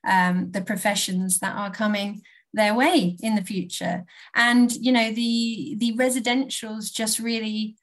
um, 0.06 0.50
the 0.50 0.60
professions 0.60 1.38
that 1.38 1.54
are 1.54 1.70
coming 1.70 2.22
their 2.52 2.74
way 2.74 3.16
in 3.20 3.36
the 3.36 3.44
future. 3.44 4.04
And 4.34 4.72
you 4.72 4.92
know, 4.92 5.12
the 5.12 5.76
the 5.78 5.92
residentials 5.96 6.92
just 6.92 7.18
really 7.18 7.76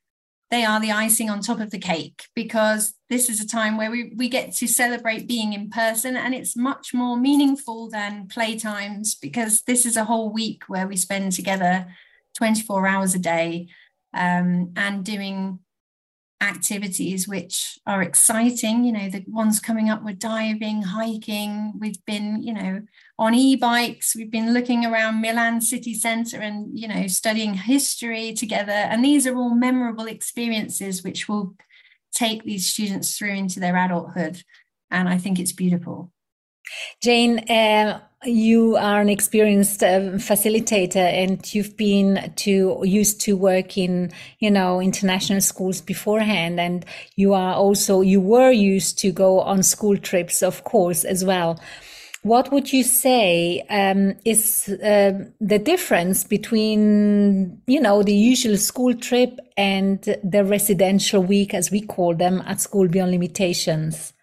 they 0.49 0.65
are 0.65 0.81
the 0.81 0.91
icing 0.91 1.29
on 1.29 1.39
top 1.39 1.61
of 1.61 1.71
the 1.71 1.79
cake 1.79 2.25
because 2.35 2.93
this 3.09 3.29
is 3.29 3.39
a 3.41 3.47
time 3.47 3.77
where 3.77 3.89
we, 3.89 4.11
we 4.17 4.27
get 4.27 4.53
to 4.53 4.67
celebrate 4.67 5.25
being 5.25 5.53
in 5.53 5.69
person 5.69 6.17
and 6.17 6.35
it's 6.35 6.57
much 6.57 6.93
more 6.93 7.15
meaningful 7.15 7.89
than 7.89 8.27
playtimes 8.27 9.15
because 9.21 9.61
this 9.61 9.85
is 9.85 9.95
a 9.95 10.03
whole 10.03 10.29
week 10.29 10.63
where 10.67 10.87
we 10.87 10.97
spend 10.97 11.31
together 11.31 11.87
24 12.35 12.87
hours 12.87 13.15
a 13.15 13.19
day 13.19 13.67
um, 14.13 14.73
and 14.75 15.03
doing 15.03 15.59
activities 16.41 17.27
which 17.27 17.77
are 17.85 18.01
exciting 18.01 18.83
you 18.83 18.91
know 18.91 19.07
the 19.09 19.23
ones 19.27 19.59
coming 19.59 19.89
up 19.89 20.03
with 20.03 20.17
diving 20.17 20.81
hiking. 20.81 21.73
We've 21.79 22.03
been 22.05 22.41
you 22.41 22.53
know 22.53 22.81
on 23.19 23.35
e-bikes. 23.35 24.15
We've 24.15 24.31
been 24.31 24.51
looking 24.51 24.85
around 24.85 25.21
milan 25.21 25.61
city 25.61 25.93
center 25.93 26.37
and 26.37 26.77
you 26.77 26.87
know 26.87 27.05
studying 27.07 27.53
history 27.53 28.33
together. 28.33 28.71
And 28.71 29.05
these 29.05 29.27
are 29.27 29.35
all 29.35 29.53
memorable 29.53 30.07
experiences 30.07 31.03
which 31.03 31.29
will 31.29 31.55
take 32.11 32.43
these 32.43 32.67
students 32.67 33.17
through 33.17 33.33
into 33.33 33.59
their 33.59 33.75
adulthood. 33.75 34.43
And 34.89 35.07
i 35.07 35.17
think 35.17 35.39
it's 35.39 35.53
beautiful. 35.53 36.11
Jayne, 37.01 37.39
uh, 37.49 38.01
you 38.23 38.75
are 38.75 39.01
an 39.01 39.09
experienced 39.09 39.81
uh, 39.81 39.99
facilitator 40.17 40.97
and 40.97 41.53
you've 41.55 41.75
been 41.75 42.31
to 42.35 42.79
used 42.83 43.19
to 43.21 43.35
work 43.35 43.77
in 43.77 44.11
you 44.39 44.51
know 44.51 44.79
international 44.79 45.41
schools 45.41 45.81
beforehand 45.81 46.59
and 46.59 46.85
you 47.15 47.33
are 47.33 47.55
also 47.55 48.01
you 48.01 48.21
were 48.21 48.51
used 48.51 48.99
to 48.99 49.11
go 49.11 49.39
on 49.39 49.63
school 49.63 49.97
trips 49.97 50.43
of 50.43 50.63
course 50.63 51.03
as 51.03 51.25
well. 51.25 51.59
What 52.23 52.51
would 52.51 52.71
you 52.71 52.83
say 52.83 53.65
um, 53.71 54.13
is 54.25 54.69
uh, 54.69 55.25
the 55.39 55.57
difference 55.57 56.23
between 56.23 57.59
you 57.65 57.79
know 57.79 58.03
the 58.03 58.13
usual 58.13 58.57
school 58.57 58.93
trip 58.93 59.39
and 59.57 59.99
the 60.23 60.45
residential 60.45 61.23
week 61.23 61.55
as 61.55 61.71
we 61.71 61.81
call 61.81 62.13
them 62.15 62.43
at 62.45 62.61
school 62.61 62.87
beyond 62.87 63.09
limitations 63.09 64.13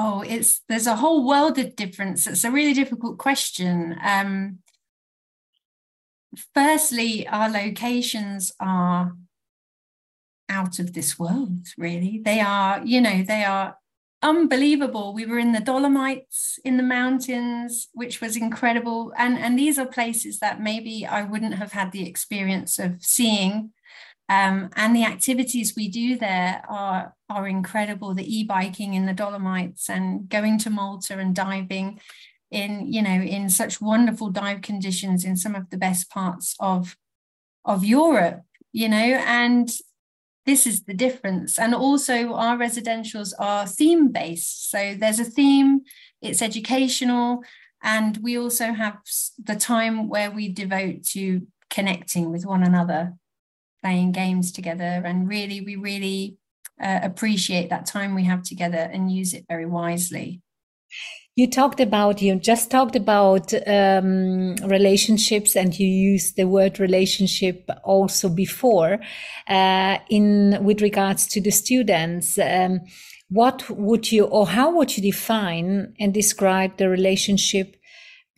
Oh, 0.00 0.22
it's 0.24 0.60
there's 0.68 0.86
a 0.86 0.94
whole 0.94 1.26
world 1.26 1.58
of 1.58 1.74
difference. 1.74 2.28
It's 2.28 2.44
a 2.44 2.52
really 2.52 2.72
difficult 2.72 3.18
question. 3.18 3.96
Um, 4.00 4.60
firstly, 6.54 7.26
our 7.26 7.50
locations 7.50 8.52
are 8.60 9.16
out 10.48 10.78
of 10.78 10.92
this 10.92 11.18
world, 11.18 11.66
really. 11.76 12.22
They 12.24 12.38
are, 12.38 12.80
you 12.84 13.00
know, 13.00 13.24
they 13.24 13.42
are 13.42 13.76
unbelievable. 14.22 15.14
We 15.14 15.26
were 15.26 15.40
in 15.40 15.52
the 15.52 15.60
Dolomites 15.60 16.60
in 16.64 16.76
the 16.76 16.84
mountains, 16.84 17.88
which 17.92 18.20
was 18.20 18.36
incredible. 18.36 19.12
And, 19.16 19.36
and 19.36 19.58
these 19.58 19.80
are 19.80 19.86
places 19.86 20.38
that 20.38 20.60
maybe 20.60 21.06
I 21.06 21.22
wouldn't 21.22 21.54
have 21.54 21.72
had 21.72 21.90
the 21.90 22.06
experience 22.08 22.78
of 22.78 23.02
seeing 23.02 23.72
um, 24.28 24.70
and 24.76 24.94
the 24.94 25.04
activities 25.04 25.74
we 25.76 25.88
do 25.88 26.16
there 26.16 26.62
are, 26.68 27.14
are 27.28 27.46
incredible. 27.46 28.14
The 28.14 28.38
e-biking 28.38 28.94
in 28.94 29.06
the 29.06 29.12
Dolomites 29.12 29.88
and 29.88 30.28
going 30.28 30.58
to 30.58 30.70
Malta 30.70 31.18
and 31.18 31.34
diving 31.34 32.00
in, 32.50 32.90
you 32.92 33.02
know, 33.02 33.10
in 33.10 33.50
such 33.50 33.80
wonderful 33.80 34.30
dive 34.30 34.62
conditions 34.62 35.24
in 35.24 35.36
some 35.36 35.54
of 35.54 35.68
the 35.70 35.76
best 35.76 36.10
parts 36.10 36.54
of, 36.58 36.96
of 37.64 37.84
Europe, 37.84 38.42
you 38.72 38.88
know, 38.88 38.96
and 38.96 39.70
this 40.46 40.66
is 40.66 40.84
the 40.84 40.94
difference. 40.94 41.58
And 41.58 41.74
also 41.74 42.32
our 42.32 42.56
residentials 42.56 43.34
are 43.38 43.66
theme 43.66 44.08
based. 44.08 44.70
So 44.70 44.94
there's 44.98 45.20
a 45.20 45.24
theme, 45.24 45.82
it's 46.22 46.40
educational, 46.40 47.42
And 47.82 48.16
we 48.18 48.38
also 48.38 48.72
have 48.72 48.98
the 49.42 49.54
time 49.54 50.08
where 50.08 50.30
we 50.30 50.48
devote 50.48 51.04
to 51.12 51.46
connecting 51.70 52.30
with 52.30 52.44
one 52.44 52.62
another, 52.62 53.14
playing 53.82 54.12
games 54.12 54.50
together. 54.50 55.02
And 55.04 55.28
really, 55.28 55.60
we 55.60 55.76
really 55.76 56.36
uh, 56.82 57.00
appreciate 57.02 57.70
that 57.70 57.86
time 57.86 58.14
we 58.14 58.24
have 58.24 58.42
together 58.42 58.90
and 58.92 59.10
use 59.10 59.34
it 59.34 59.44
very 59.48 59.66
wisely. 59.66 60.40
You 61.36 61.48
talked 61.48 61.78
about, 61.78 62.20
you 62.20 62.34
just 62.34 62.68
talked 62.68 62.96
about 62.96 63.54
um, 63.68 64.56
relationships 64.56 65.54
and 65.54 65.78
you 65.78 65.86
used 65.86 66.34
the 66.34 66.48
word 66.48 66.80
relationship 66.80 67.70
also 67.84 68.28
before 68.28 68.98
uh, 69.46 69.98
in 70.10 70.58
with 70.64 70.82
regards 70.82 71.28
to 71.28 71.40
the 71.40 71.52
students. 71.52 72.38
Um, 72.40 72.80
what 73.28 73.70
would 73.70 74.10
you, 74.10 74.24
or 74.24 74.48
how 74.48 74.74
would 74.74 74.96
you 74.96 75.02
define 75.02 75.94
and 76.00 76.12
describe 76.12 76.76
the 76.76 76.88
relationship 76.88 77.76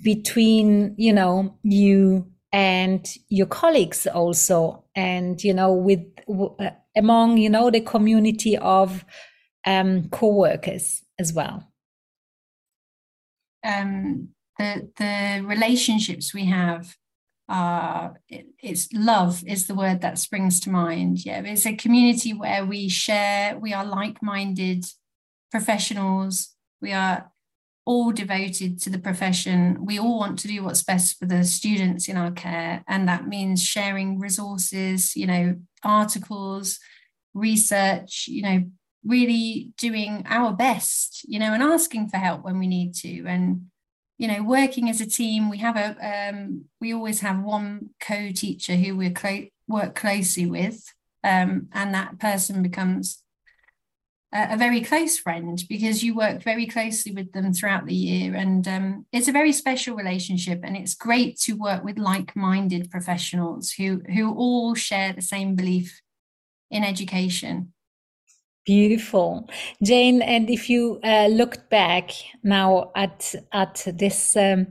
between, 0.03 0.95
you 0.99 1.15
know, 1.15 1.57
you 1.63 2.31
and 2.53 3.07
your 3.29 3.47
colleagues 3.47 4.07
also, 4.07 4.80
and, 4.95 5.43
you 5.43 5.55
know, 5.55 5.73
with, 5.73 6.01
uh, 6.29 6.71
among, 6.97 7.39
you 7.39 7.51
know, 7.51 7.71
the 7.71 7.81
community 7.81 8.57
of 8.59 9.05
um, 9.67 10.09
co-workers 10.09 11.03
as 11.19 11.33
well? 11.33 11.73
Um, 13.65 14.31
the, 14.59 14.91
the 14.97 15.43
relationships 15.47 16.35
we 16.35 16.47
have 16.47 16.97
uh, 17.51 18.11
it, 18.29 18.47
it's 18.63 18.89
love 18.93 19.43
is 19.45 19.67
the 19.67 19.75
word 19.75 20.01
that 20.01 20.19
springs 20.19 20.61
to 20.61 20.71
mind. 20.71 21.27
Yeah, 21.27 21.43
it's 21.45 21.67
a 21.67 21.75
community 21.75 22.33
where 22.33 22.65
we 22.65 22.89
share, 22.89 23.59
we 23.59 23.75
are 23.75 23.85
like 23.85 24.23
minded 24.23 24.85
professionals, 25.51 26.55
we 26.81 26.93
are 26.93 27.31
all 27.91 28.13
devoted 28.13 28.81
to 28.81 28.89
the 28.89 29.01
profession. 29.01 29.85
We 29.85 29.99
all 29.99 30.17
want 30.17 30.39
to 30.39 30.49
do 30.49 30.63
what's 30.63 30.85
best 30.85 31.19
for 31.19 31.27
the 31.27 31.43
students 31.43 32.09
in 32.09 32.17
our 32.17 32.31
care. 32.31 32.85
And 32.87 33.09
that 33.09 33.27
means 33.27 33.65
sharing 33.65 34.21
resources, 34.21 35.17
you 35.17 35.27
know, 35.27 35.57
articles, 35.83 36.79
research, 37.35 38.27
you 38.29 38.43
know, 38.43 38.63
really 39.05 39.73
doing 39.77 40.25
our 40.29 40.53
best, 40.53 41.25
you 41.27 41.41
know, 41.41 41.53
and 41.53 41.65
asking 41.65 42.11
for 42.11 42.19
help 42.19 42.45
when 42.45 42.61
we 42.61 42.69
need 42.69 42.95
to. 42.95 43.27
And 43.27 43.67
you 44.19 44.29
know, 44.29 44.45
working 44.45 44.89
as 44.89 45.01
a 45.01 45.07
team, 45.07 45.51
we 45.51 45.59
have 45.59 45.77
a 45.77 46.29
um, 46.31 46.67
we 46.81 46.95
always 46.95 47.21
have 47.23 47.43
one 47.43 47.91
co-teacher 48.01 48.77
who 48.77 48.97
we 48.97 49.13
work 49.67 49.95
closely 49.97 50.47
with, 50.47 50.95
um, 51.25 51.69
and 51.73 51.93
that 51.95 52.21
person 52.21 52.63
becomes 52.63 53.21
a, 54.33 54.57
very 54.57 54.81
close 54.81 55.19
friend 55.19 55.63
because 55.69 56.03
you 56.03 56.15
work 56.15 56.43
very 56.43 56.67
closely 56.67 57.13
with 57.13 57.33
them 57.33 57.53
throughout 57.53 57.87
the 57.87 57.95
year, 57.95 58.35
and 58.35 58.67
um, 58.69 59.07
it's 59.13 59.29
a 59.29 59.33
very 59.33 59.53
special 59.53 59.97
relationship. 59.97 60.61
And 60.63 60.77
it's 60.77 60.95
great 60.95 61.39
to 61.41 61.55
work 61.55 61.85
with 61.85 61.99
like-minded 61.99 62.91
professionals 62.91 63.73
who 63.73 64.03
who 64.15 64.35
all 64.35 64.75
share 64.75 65.13
the 65.13 65.23
same 65.23 65.57
belief 65.57 66.01
in 66.71 66.85
education. 66.85 67.73
Beautiful, 68.67 69.49
Jayne. 69.83 70.23
And 70.23 70.49
if 70.49 70.71
you 70.71 71.01
uh, 71.03 71.27
looked 71.27 71.71
back 71.71 72.11
now 72.43 72.93
at 72.95 73.35
at 73.53 73.87
this 73.95 74.37
um, 74.37 74.67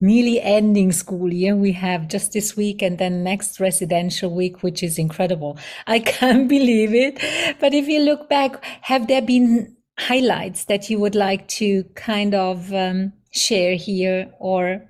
nearly 0.00 0.40
ending 0.40 0.92
school 0.92 1.32
year, 1.32 1.56
we 1.56 1.72
have 1.72 2.08
just 2.08 2.32
this 2.32 2.56
week 2.56 2.82
and 2.82 2.98
then 2.98 3.24
next 3.24 3.60
residential 3.60 4.30
week, 4.30 4.62
which 4.62 4.82
is 4.82 4.98
incredible. 4.98 5.58
I 5.86 5.98
can't 6.14 6.48
believe 6.48 6.94
it. 6.94 7.18
But 7.60 7.74
if 7.74 7.88
you 7.88 8.00
look 8.00 8.28
back, 8.28 8.64
have 8.82 9.08
there 9.08 9.22
been 9.22 9.76
highlights 9.98 10.64
that 10.64 10.90
you 10.90 10.98
would 10.98 11.14
like 11.14 11.48
to 11.48 11.84
kind 11.94 12.34
of 12.34 12.72
um, 12.72 13.12
share 13.30 13.76
here, 13.76 14.30
or? 14.38 14.88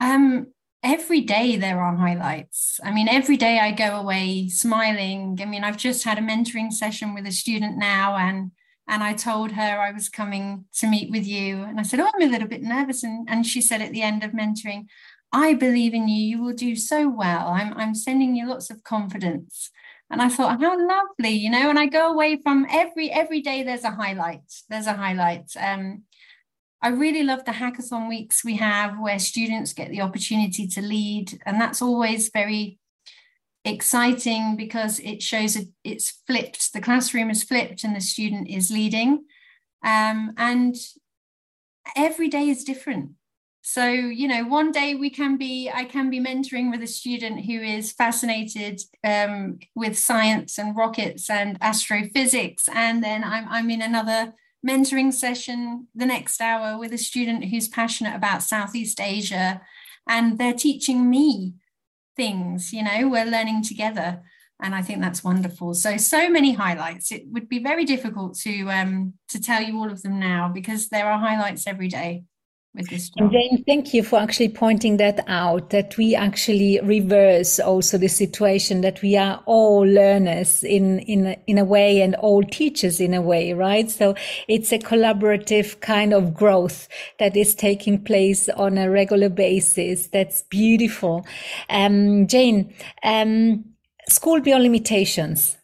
Um, 0.00 0.48
every 0.82 1.20
day 1.20 1.56
there 1.56 1.80
are 1.80 1.96
highlights. 1.96 2.78
I 2.84 2.92
mean, 2.92 3.08
every 3.08 3.36
day 3.36 3.58
I 3.58 3.72
go 3.72 3.96
away 3.96 4.48
smiling. 4.48 5.38
I 5.42 5.44
mean, 5.44 5.64
I've 5.64 5.76
just 5.76 6.04
had 6.04 6.18
a 6.18 6.22
mentoring 6.22 6.72
session 6.72 7.14
with 7.14 7.26
a 7.26 7.32
student 7.32 7.76
now, 7.76 8.16
and 8.16 8.52
and 8.88 9.02
I 9.02 9.14
told 9.14 9.52
her 9.52 9.80
I 9.80 9.92
was 9.92 10.08
coming 10.08 10.64
to 10.78 10.86
meet 10.86 11.10
with 11.10 11.26
you. 11.26 11.62
And 11.62 11.80
I 11.80 11.82
said, 11.82 12.00
Oh, 12.00 12.10
I'm 12.14 12.22
a 12.22 12.30
little 12.30 12.48
bit 12.48 12.62
nervous. 12.62 13.02
And, 13.02 13.28
and 13.28 13.44
she 13.46 13.60
said 13.60 13.82
at 13.82 13.92
the 13.92 14.02
end 14.02 14.22
of 14.22 14.30
mentoring, 14.30 14.86
I 15.32 15.54
believe 15.54 15.92
in 15.92 16.08
you. 16.08 16.36
You 16.36 16.42
will 16.42 16.54
do 16.54 16.76
so 16.76 17.08
well. 17.08 17.48
I'm, 17.48 17.74
I'm 17.74 17.94
sending 17.94 18.36
you 18.36 18.48
lots 18.48 18.70
of 18.70 18.84
confidence. 18.84 19.70
And 20.08 20.22
I 20.22 20.28
thought, 20.28 20.60
how 20.60 20.78
lovely, 20.78 21.30
you 21.30 21.50
know, 21.50 21.68
and 21.68 21.78
I 21.78 21.86
go 21.86 22.12
away 22.12 22.40
from 22.40 22.64
every 22.70 23.10
every 23.10 23.40
day 23.40 23.64
there's 23.64 23.82
a 23.82 23.90
highlight. 23.90 24.42
There's 24.68 24.86
a 24.86 24.92
highlight. 24.94 25.50
Um, 25.58 26.04
I 26.80 26.88
really 26.90 27.24
love 27.24 27.44
the 27.44 27.52
hackathon 27.52 28.08
weeks 28.08 28.44
we 28.44 28.56
have 28.56 29.00
where 29.00 29.18
students 29.18 29.72
get 29.72 29.90
the 29.90 30.02
opportunity 30.02 30.68
to 30.68 30.80
lead. 30.80 31.40
And 31.44 31.60
that's 31.60 31.82
always 31.82 32.30
very 32.30 32.78
exciting 33.66 34.56
because 34.56 35.00
it 35.00 35.20
shows 35.22 35.56
it, 35.56 35.68
it's 35.84 36.22
flipped. 36.26 36.72
The 36.72 36.80
classroom 36.80 37.28
is 37.30 37.42
flipped 37.42 37.84
and 37.84 37.94
the 37.94 38.00
student 38.00 38.48
is 38.48 38.70
leading. 38.70 39.24
Um, 39.84 40.32
and 40.38 40.76
every 41.96 42.28
day 42.28 42.48
is 42.48 42.64
different. 42.64 43.10
So, 43.62 43.84
you 43.88 44.28
know, 44.28 44.44
one 44.44 44.70
day 44.70 44.94
we 44.94 45.10
can 45.10 45.36
be, 45.36 45.68
I 45.68 45.84
can 45.84 46.08
be 46.08 46.20
mentoring 46.20 46.70
with 46.70 46.82
a 46.82 46.86
student 46.86 47.44
who 47.44 47.60
is 47.60 47.90
fascinated 47.90 48.80
um, 49.02 49.58
with 49.74 49.98
science 49.98 50.56
and 50.56 50.76
rockets 50.76 51.28
and 51.28 51.58
astrophysics. 51.60 52.68
And 52.72 53.02
then 53.02 53.24
I'm, 53.24 53.48
I'm 53.48 53.68
in 53.70 53.82
another 53.82 54.34
mentoring 54.66 55.12
session 55.12 55.88
the 55.96 56.06
next 56.06 56.40
hour 56.40 56.78
with 56.78 56.92
a 56.92 56.98
student 56.98 57.46
who's 57.46 57.66
passionate 57.66 58.14
about 58.14 58.44
Southeast 58.44 59.00
Asia. 59.00 59.60
And 60.06 60.38
they're 60.38 60.54
teaching 60.54 61.10
me 61.10 61.54
things, 62.16 62.72
you 62.72 62.82
know, 62.82 63.08
we're 63.08 63.26
learning 63.26 63.62
together. 63.62 64.22
And 64.60 64.74
I 64.74 64.80
think 64.80 65.02
that's 65.02 65.22
wonderful. 65.22 65.74
So, 65.74 65.98
so 65.98 66.30
many 66.30 66.54
highlights. 66.54 67.12
It 67.12 67.24
would 67.28 67.48
be 67.48 67.58
very 67.62 67.84
difficult 67.84 68.38
to 68.38 68.70
um, 68.70 69.14
to 69.28 69.40
tell 69.40 69.62
you 69.62 69.78
all 69.78 69.90
of 69.90 70.02
them 70.02 70.18
now 70.18 70.50
because 70.52 70.88
there 70.88 71.06
are 71.10 71.18
highlights 71.18 71.66
every 71.66 71.88
day 71.88 72.24
with 72.76 72.88
this 72.88 73.08
job. 73.08 73.22
And 73.22 73.32
Jayne, 73.32 73.64
thank 73.64 73.94
you 73.94 74.02
for 74.02 74.18
actually 74.18 74.50
pointing 74.50 74.98
that 74.98 75.24
out, 75.26 75.70
that 75.70 75.96
we 75.96 76.14
actually 76.14 76.78
reverse 76.82 77.58
also 77.58 77.98
the 77.98 78.08
situation 78.08 78.82
that 78.82 79.02
we 79.02 79.16
are 79.16 79.42
all 79.46 79.80
learners 79.80 80.62
in, 80.62 81.00
in, 81.00 81.36
in 81.46 81.58
a 81.58 81.64
way 81.64 82.00
and 82.02 82.14
all 82.16 82.42
teachers 82.42 83.00
in 83.00 83.14
a 83.14 83.22
way, 83.22 83.52
right? 83.52 83.90
So 83.90 84.14
it's 84.48 84.72
a 84.72 84.78
collaborative 84.78 85.80
kind 85.80 86.12
of 86.12 86.34
growth 86.34 86.88
that 87.18 87.36
is 87.36 87.54
taking 87.54 88.04
place 88.04 88.48
on 88.50 88.78
a 88.78 88.90
regular 88.90 89.30
basis. 89.30 90.06
That's 90.08 90.42
beautiful. 90.42 91.26
Um, 91.70 92.26
Jayne, 92.26 92.72
um, 93.02 93.64
school 94.08 94.40
beyond 94.40 94.62
limitations. 94.62 95.56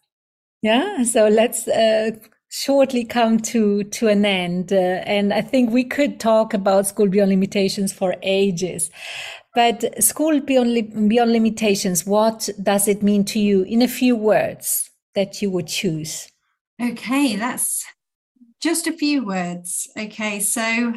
Yeah. 0.62 1.04
So 1.04 1.28
let's, 1.28 1.68
uh, 1.68 2.12
shortly 2.54 3.02
come 3.02 3.40
to 3.40 3.82
to 3.84 4.08
an 4.08 4.26
end 4.26 4.74
uh, 4.74 5.00
and 5.06 5.32
i 5.32 5.40
think 5.40 5.70
we 5.70 5.82
could 5.82 6.20
talk 6.20 6.52
about 6.52 6.86
school 6.86 7.08
beyond 7.08 7.30
limitations 7.30 7.94
for 7.94 8.14
ages. 8.22 8.90
But 9.54 10.02
school 10.02 10.38
beyond, 10.40 11.08
beyond 11.08 11.32
limitations 11.32 12.06
what 12.06 12.50
does 12.62 12.88
it 12.88 13.02
mean 13.02 13.24
to 13.26 13.38
you? 13.38 13.62
In 13.62 13.80
a 13.80 13.88
few 13.88 14.14
words 14.16 14.90
that 15.14 15.40
you 15.40 15.50
would 15.50 15.66
choose. 15.66 16.30
Okay 16.80 17.36
that's 17.36 17.86
just 18.60 18.86
a 18.86 18.92
few 18.92 19.24
words. 19.24 19.88
Okay 19.96 20.38
so 20.40 20.92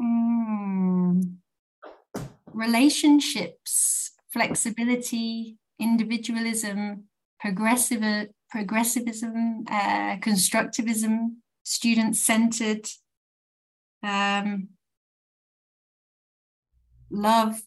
mm, 0.00 1.34
relationships 2.52 4.12
flexibility 4.32 5.56
individualism 5.80 7.08
progressive 7.40 8.28
progressivism, 8.50 9.64
uh, 9.70 10.16
constructivism, 10.16 11.36
student 11.64 12.16
centered, 12.16 12.88
um, 14.02 14.68
love, 17.10 17.60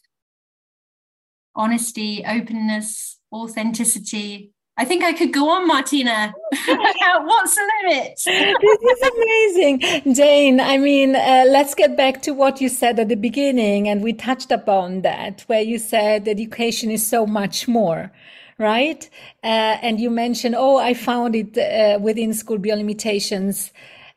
honesty, 1.56 2.24
openness, 2.26 3.20
authenticity. 3.32 4.52
I 4.78 4.86
think 4.86 5.04
I 5.04 5.14
could 5.14 5.34
go 5.34 5.50
on, 5.50 5.68
Martina. 5.68 6.34
What's 6.66 7.56
the 7.56 7.72
limit? 7.84 8.20
this 8.26 8.80
is 8.82 9.12
amazing, 9.14 10.16
Jayne. 10.16 10.60
I 10.60 10.78
mean, 10.78 11.16
uh, 11.16 11.46
let's 11.48 11.76
get 11.76 11.96
back 11.96 12.22
to 12.24 12.32
what 12.32 12.62
you 12.62 12.70
said 12.70 12.98
at 13.00 13.10
the 13.10 13.16
beginning, 13.16 13.88
and 13.88 14.02
we 14.02 14.14
touched 14.14 14.50
upon 14.50 15.02
that, 15.02 15.42
where 15.42 15.62
you 15.62 15.78
said 15.78 16.28
education 16.28 16.90
is 16.90 17.06
so 17.06 17.28
much 17.28 17.68
more 17.68 18.12
right? 18.62 19.10
Uh, 19.44 19.76
and 19.82 20.00
you 20.00 20.10
mentioned, 20.10 20.56
oh, 20.58 20.78
I 20.78 20.94
found 20.94 21.36
it 21.36 21.58
uh, 21.58 22.00
within 22.00 22.34
School 22.34 22.58
Beyond 22.58 22.80
Limitations. 22.82 23.72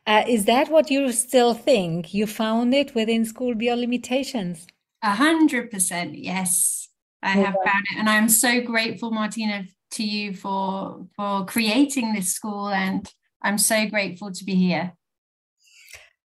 Uh, 0.07 0.23
is 0.27 0.45
that 0.45 0.69
what 0.69 0.89
you 0.91 1.11
still 1.11 1.53
think? 1.53 2.13
You 2.13 2.27
found 2.27 2.73
it 2.73 2.95
within 2.95 3.25
School 3.25 3.55
Beyond 3.55 3.81
Limitations? 3.81 4.67
A 5.01 5.11
hundred 5.11 5.71
percent, 5.71 6.15
yes. 6.15 6.87
I 7.21 7.29
have 7.29 7.55
found 7.55 7.85
it, 7.91 7.97
and 7.97 8.09
I'm 8.09 8.29
so 8.29 8.61
grateful, 8.61 9.11
Martina, 9.11 9.65
to 9.91 10.03
you 10.03 10.33
for 10.33 11.07
for 11.15 11.45
creating 11.45 12.13
this 12.13 12.31
school, 12.31 12.69
and 12.69 13.11
I'm 13.41 13.57
so 13.57 13.87
grateful 13.87 14.31
to 14.31 14.43
be 14.45 14.53
here. 14.53 14.93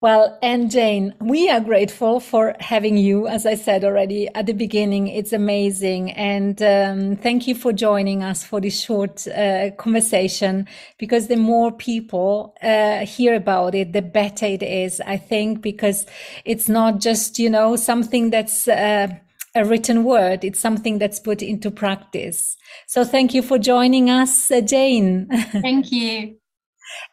Well, 0.03 0.39
and 0.41 0.71
Jayne, 0.71 1.15
we 1.21 1.51
are 1.51 1.61
grateful 1.61 2.21
for 2.21 2.57
having 2.59 2.97
you. 2.97 3.29
As 3.29 3.45
I 3.45 3.55
said 3.55 3.85
already 3.85 4.29
at 4.35 4.47
the 4.47 4.55
beginning, 4.55 5.09
it's 5.09 5.35
amazing. 5.35 6.13
And 6.13 6.63
um, 6.63 7.17
thank 7.17 7.47
you 7.47 7.55
for 7.55 7.71
joining 7.75 8.23
us 8.23 8.43
for 8.43 8.63
this 8.63 8.81
short 8.81 9.29
uh, 9.29 9.73
conversation 9.73 10.67
because 10.97 11.27
the 11.27 11.37
more 11.37 11.71
people 11.71 12.57
uh, 12.63 13.05
hear 13.05 13.35
about 13.35 13.75
it, 13.75 13.93
the 13.93 14.01
better 14.01 14.47
it 14.47 14.63
is, 14.63 15.03
I 15.03 15.19
think, 15.19 15.61
because 15.61 16.07
it's 16.47 16.71
not 16.71 17.01
just, 17.01 17.39
you 17.39 17.51
know, 17.51 17.77
something 17.77 18.31
that's 18.31 18.69
uh, 18.69 19.09
a 19.55 19.65
written 19.67 20.05
word, 20.05 20.45
it's 20.45 20.61
something 20.61 20.99
that's 20.99 21.21
put 21.21 21.43
into 21.43 21.71
practice. 21.71 22.57
So 22.87 23.05
thank 23.05 23.35
you 23.35 23.43
for 23.43 23.59
joining 23.59 24.09
us, 24.09 24.51
uh, 24.51 24.63
Jayne. 24.63 25.29
Thank 25.61 25.93
you. 25.93 26.40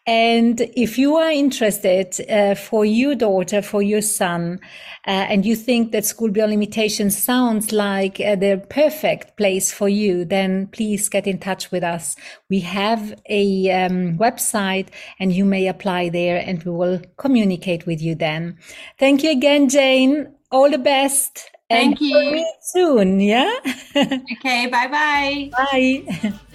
And 0.05 0.61
if 0.75 0.97
you 0.97 1.17
are 1.17 1.29
interested 1.29 2.15
uh, 2.29 2.55
for 2.55 2.85
your 2.85 3.15
daughter, 3.15 3.61
for 3.61 3.81
your 3.81 4.01
son, 4.01 4.59
uh, 5.05 5.27
and 5.29 5.45
you 5.45 5.55
think 5.55 5.91
that 5.91 6.05
school 6.05 6.29
beyond 6.29 6.51
limitation 6.51 7.11
sounds 7.11 7.71
like 7.71 8.19
uh, 8.19 8.35
the 8.35 8.65
perfect 8.69 9.37
place 9.37 9.71
for 9.71 9.89
you, 9.89 10.25
then 10.25 10.67
please 10.67 11.09
get 11.09 11.27
in 11.27 11.39
touch 11.39 11.71
with 11.71 11.83
us. 11.83 12.15
We 12.49 12.61
have 12.61 13.19
a 13.29 13.69
um, 13.71 14.17
website 14.17 14.87
and 15.19 15.33
you 15.33 15.45
may 15.45 15.67
apply 15.67 16.09
there 16.09 16.41
and 16.45 16.63
we 16.63 16.71
will 16.71 17.01
communicate 17.17 17.85
with 17.85 18.01
you 18.01 18.15
then. 18.15 18.57
Thank 18.97 19.23
you 19.23 19.31
again, 19.31 19.69
Jayne. 19.69 20.33
All 20.51 20.69
the 20.69 20.77
best. 20.77 21.51
Thank 21.69 21.99
and 21.99 22.09
you. 22.09 22.45
soon. 22.61 23.19
Yeah. 23.19 23.53
okay. 23.95 24.67
Bye-bye. 24.67 25.51
Bye. 25.51 26.33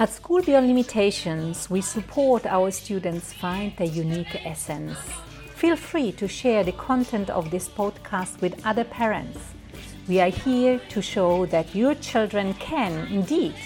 At 0.00 0.08
School 0.08 0.40
Beyond 0.40 0.66
Limitations, 0.66 1.68
we 1.68 1.82
support 1.82 2.46
our 2.46 2.70
students 2.70 3.34
find 3.34 3.76
their 3.76 3.86
unique 3.86 4.34
essence. 4.46 4.96
Feel 5.56 5.76
free 5.76 6.10
to 6.12 6.26
share 6.26 6.64
the 6.64 6.72
content 6.72 7.28
of 7.28 7.50
this 7.50 7.68
podcast 7.68 8.40
with 8.40 8.64
other 8.64 8.84
parents. 8.84 9.38
We 10.08 10.18
are 10.22 10.30
here 10.30 10.80
to 10.88 11.02
show 11.02 11.44
that 11.52 11.74
your 11.74 11.94
children 11.96 12.54
can 12.54 13.08
indeed 13.12 13.56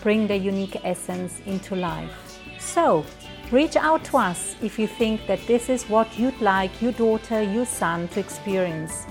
bring 0.00 0.28
their 0.28 0.36
unique 0.36 0.76
essence 0.84 1.40
into 1.44 1.74
life. 1.74 2.40
So, 2.60 3.04
reach 3.50 3.74
out 3.74 4.04
to 4.04 4.18
us 4.18 4.54
if 4.62 4.78
you 4.78 4.86
think 4.86 5.26
that 5.26 5.44
this 5.48 5.68
is 5.68 5.88
what 5.88 6.16
you'd 6.16 6.40
like 6.40 6.80
your 6.80 6.92
daughter, 6.92 7.42
your 7.42 7.66
son 7.66 8.06
to 8.14 8.20
experience, 8.20 9.06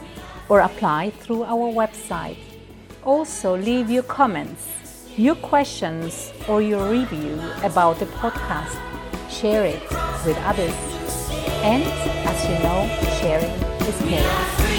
or 0.48 0.62
apply 0.62 1.10
through 1.10 1.44
our 1.44 1.74
website. 1.74 2.38
Also, 3.04 3.58
leave 3.58 3.90
your 3.90 4.04
comments 4.04 4.79
your 5.20 5.36
questions 5.36 6.32
or 6.48 6.62
your 6.62 6.90
review 6.90 7.38
about 7.64 8.00
the 8.00 8.06
podcast. 8.06 8.80
Share 9.30 9.66
it 9.66 9.82
with 10.26 10.38
others. 10.46 10.74
And 11.62 11.84
as 12.26 12.44
you 12.46 12.58
know, 12.64 12.88
sharing 13.20 13.52
is 13.86 13.98
caring. 14.08 14.70